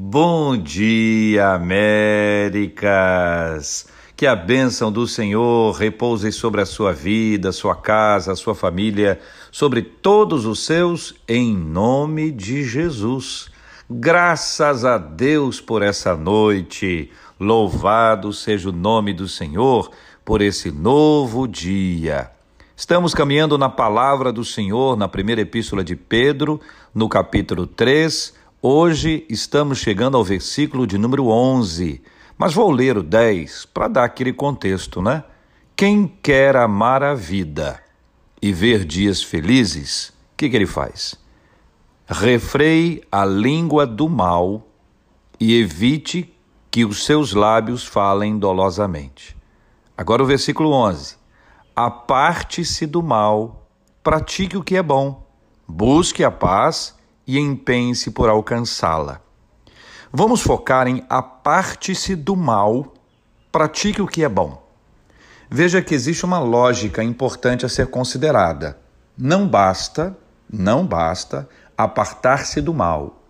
Bom 0.00 0.56
dia, 0.56 1.54
Américas! 1.54 2.78
Que 4.16 4.28
a 4.28 4.36
bênção 4.36 4.92
do 4.92 5.08
Senhor 5.08 5.72
repouse 5.72 6.30
sobre 6.30 6.60
a 6.60 6.66
sua 6.66 6.92
vida, 6.92 7.50
sua 7.50 7.74
casa, 7.74 8.36
sua 8.36 8.54
família, 8.54 9.18
sobre 9.50 9.82
todos 9.82 10.46
os 10.46 10.64
seus, 10.64 11.16
em 11.26 11.52
nome 11.52 12.30
de 12.30 12.62
Jesus. 12.62 13.50
Graças 13.90 14.84
a 14.84 14.98
Deus 14.98 15.60
por 15.60 15.82
essa 15.82 16.16
noite. 16.16 17.10
Louvado 17.38 18.32
seja 18.32 18.68
o 18.68 18.72
nome 18.72 19.12
do 19.12 19.26
Senhor 19.26 19.90
por 20.24 20.40
esse 20.40 20.70
novo 20.70 21.48
dia. 21.48 22.30
Estamos 22.76 23.12
caminhando 23.12 23.58
na 23.58 23.68
palavra 23.68 24.32
do 24.32 24.44
Senhor 24.44 24.96
na 24.96 25.08
primeira 25.08 25.40
epístola 25.40 25.82
de 25.82 25.96
Pedro, 25.96 26.60
no 26.94 27.08
capítulo 27.08 27.66
3. 27.66 28.38
Hoje 28.60 29.24
estamos 29.28 29.78
chegando 29.78 30.16
ao 30.16 30.24
versículo 30.24 30.84
de 30.84 30.98
número 30.98 31.28
11 31.28 32.02
mas 32.36 32.52
vou 32.52 32.72
ler 32.72 32.98
o 32.98 33.04
10 33.04 33.66
para 33.66 33.86
dar 33.86 34.04
aquele 34.04 34.32
contexto, 34.32 35.00
né? 35.00 35.22
Quem 35.76 36.08
quer 36.08 36.56
amar 36.56 37.04
a 37.04 37.14
vida 37.14 37.80
e 38.42 38.52
ver 38.52 38.84
dias 38.84 39.22
felizes, 39.22 40.08
o 40.08 40.12
que, 40.36 40.50
que 40.50 40.56
ele 40.56 40.66
faz? 40.66 41.14
Refreie 42.08 43.04
a 43.12 43.24
língua 43.24 43.86
do 43.86 44.08
mal 44.08 44.66
e 45.38 45.60
evite 45.60 46.36
que 46.68 46.84
os 46.84 47.04
seus 47.04 47.34
lábios 47.34 47.86
falem 47.86 48.40
dolosamente. 48.40 49.36
Agora 49.96 50.22
o 50.22 50.26
versículo 50.26 50.72
11. 50.72 51.16
Aparte-se 51.76 52.86
do 52.86 53.04
mal, 53.04 53.68
pratique 54.02 54.56
o 54.56 54.64
que 54.64 54.76
é 54.76 54.82
bom, 54.82 55.24
busque 55.64 56.24
a 56.24 56.30
paz 56.30 56.97
e 57.28 57.38
empenhe-se 57.38 58.10
por 58.10 58.30
alcançá-la. 58.30 59.20
Vamos 60.10 60.40
focar 60.40 60.88
em 60.88 61.04
aparte-se 61.10 62.16
do 62.16 62.34
mal, 62.34 62.94
pratique 63.52 64.00
o 64.00 64.06
que 64.06 64.24
é 64.24 64.28
bom. 64.28 64.66
Veja 65.50 65.82
que 65.82 65.94
existe 65.94 66.24
uma 66.24 66.38
lógica 66.38 67.04
importante 67.04 67.66
a 67.66 67.68
ser 67.68 67.88
considerada. 67.88 68.78
Não 69.16 69.46
basta, 69.46 70.16
não 70.50 70.86
basta 70.86 71.46
apartar-se 71.76 72.62
do 72.62 72.72
mal. 72.72 73.22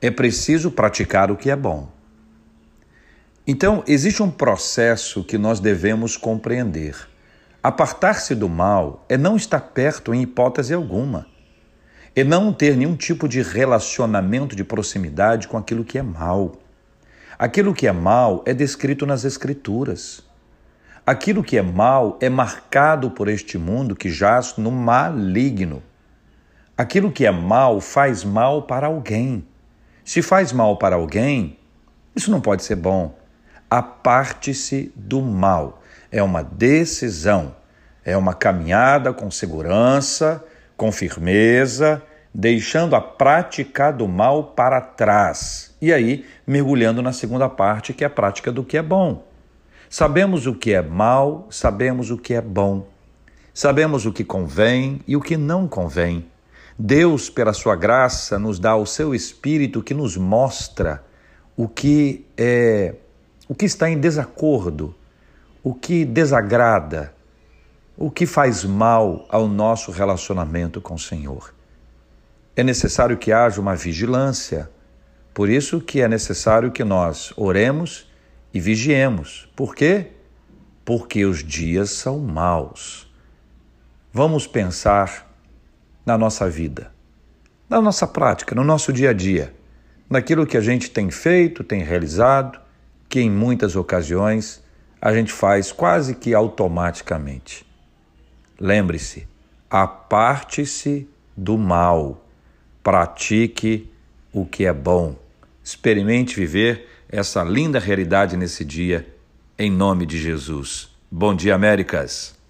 É 0.00 0.10
preciso 0.10 0.72
praticar 0.72 1.30
o 1.30 1.36
que 1.36 1.48
é 1.48 1.54
bom. 1.54 1.88
Então, 3.46 3.84
existe 3.86 4.20
um 4.20 4.30
processo 4.30 5.22
que 5.22 5.38
nós 5.38 5.60
devemos 5.60 6.16
compreender. 6.16 7.08
Apartar-se 7.62 8.34
do 8.34 8.48
mal 8.48 9.04
é 9.08 9.16
não 9.16 9.36
estar 9.36 9.60
perto 9.60 10.12
em 10.12 10.22
hipótese 10.22 10.74
alguma 10.74 11.31
e 12.14 12.22
não 12.22 12.52
ter 12.52 12.76
nenhum 12.76 12.94
tipo 12.94 13.26
de 13.26 13.42
relacionamento 13.42 14.54
de 14.54 14.62
proximidade 14.62 15.48
com 15.48 15.56
aquilo 15.56 15.84
que 15.84 15.98
é 15.98 16.02
mal. 16.02 16.52
Aquilo 17.38 17.74
que 17.74 17.86
é 17.86 17.92
mal 17.92 18.42
é 18.46 18.52
descrito 18.52 19.06
nas 19.06 19.24
Escrituras. 19.24 20.22
Aquilo 21.04 21.42
que 21.42 21.56
é 21.56 21.62
mal 21.62 22.18
é 22.20 22.28
marcado 22.28 23.10
por 23.10 23.28
este 23.28 23.56
mundo 23.56 23.96
que 23.96 24.10
jaz 24.10 24.56
no 24.56 24.70
maligno. 24.70 25.82
Aquilo 26.76 27.10
que 27.10 27.26
é 27.26 27.30
mal 27.30 27.80
faz 27.80 28.22
mal 28.22 28.62
para 28.62 28.86
alguém. 28.86 29.44
Se 30.04 30.20
faz 30.20 30.52
mal 30.52 30.76
para 30.76 30.96
alguém, 30.96 31.58
isso 32.14 32.30
não 32.30 32.40
pode 32.40 32.62
ser 32.62 32.76
bom. 32.76 33.16
Aparte-se 33.70 34.92
do 34.94 35.22
mal. 35.22 35.82
É 36.10 36.22
uma 36.22 36.44
decisão, 36.44 37.56
é 38.04 38.16
uma 38.16 38.34
caminhada 38.34 39.12
com 39.14 39.30
segurança 39.30 40.44
com 40.76 40.90
firmeza, 40.92 42.02
deixando 42.34 42.96
a 42.96 43.00
prática 43.00 43.90
do 43.90 44.08
mal 44.08 44.44
para 44.44 44.80
trás. 44.80 45.74
E 45.80 45.92
aí, 45.92 46.24
mergulhando 46.46 47.02
na 47.02 47.12
segunda 47.12 47.48
parte, 47.48 47.92
que 47.92 48.04
é 48.04 48.06
a 48.06 48.10
prática 48.10 48.50
do 48.50 48.64
que 48.64 48.76
é 48.76 48.82
bom. 48.82 49.24
Sabemos 49.88 50.46
o 50.46 50.54
que 50.54 50.72
é 50.72 50.80
mal, 50.80 51.46
sabemos 51.50 52.10
o 52.10 52.16
que 52.16 52.34
é 52.34 52.40
bom. 52.40 52.86
Sabemos 53.52 54.06
o 54.06 54.12
que 54.12 54.24
convém 54.24 55.00
e 55.06 55.14
o 55.16 55.20
que 55.20 55.36
não 55.36 55.68
convém. 55.68 56.26
Deus, 56.78 57.28
pela 57.28 57.52
sua 57.52 57.76
graça, 57.76 58.38
nos 58.38 58.58
dá 58.58 58.74
o 58.74 58.86
seu 58.86 59.14
espírito 59.14 59.82
que 59.82 59.92
nos 59.92 60.16
mostra 60.16 61.04
o 61.56 61.68
que 61.68 62.26
é 62.36 62.94
o 63.48 63.54
que 63.54 63.66
está 63.66 63.90
em 63.90 63.98
desacordo, 63.98 64.94
o 65.62 65.74
que 65.74 66.06
desagrada, 66.06 67.12
o 67.96 68.10
que 68.10 68.26
faz 68.26 68.64
mal 68.64 69.26
ao 69.28 69.46
nosso 69.46 69.90
relacionamento 69.90 70.80
com 70.80 70.94
o 70.94 70.98
Senhor. 70.98 71.54
É 72.56 72.62
necessário 72.62 73.16
que 73.16 73.32
haja 73.32 73.60
uma 73.60 73.76
vigilância, 73.76 74.70
por 75.32 75.48
isso 75.48 75.80
que 75.80 76.00
é 76.00 76.08
necessário 76.08 76.70
que 76.70 76.84
nós 76.84 77.32
oremos 77.36 78.10
e 78.52 78.60
vigiemos. 78.60 79.48
Por 79.56 79.74
quê? 79.74 80.08
Porque 80.84 81.24
os 81.24 81.42
dias 81.42 81.90
são 81.90 82.18
maus. 82.18 83.10
Vamos 84.12 84.46
pensar 84.46 85.30
na 86.04 86.18
nossa 86.18 86.48
vida, 86.50 86.92
na 87.68 87.80
nossa 87.80 88.06
prática, 88.06 88.54
no 88.54 88.64
nosso 88.64 88.92
dia 88.92 89.10
a 89.10 89.12
dia, 89.14 89.54
naquilo 90.10 90.46
que 90.46 90.56
a 90.56 90.60
gente 90.60 90.90
tem 90.90 91.10
feito, 91.10 91.64
tem 91.64 91.82
realizado, 91.82 92.60
que 93.08 93.20
em 93.20 93.30
muitas 93.30 93.76
ocasiões 93.76 94.62
a 95.00 95.14
gente 95.14 95.32
faz 95.32 95.72
quase 95.72 96.14
que 96.14 96.34
automaticamente. 96.34 97.71
Lembre-se, 98.62 99.26
aparte-se 99.68 101.08
do 101.36 101.58
mal, 101.58 102.24
pratique 102.80 103.90
o 104.32 104.46
que 104.46 104.66
é 104.66 104.72
bom. 104.72 105.16
Experimente 105.64 106.36
viver 106.36 106.88
essa 107.08 107.42
linda 107.42 107.80
realidade 107.80 108.36
nesse 108.36 108.64
dia, 108.64 109.12
em 109.58 109.68
nome 109.68 110.06
de 110.06 110.16
Jesus. 110.16 110.90
Bom 111.10 111.34
dia, 111.34 111.56
Américas! 111.56 112.40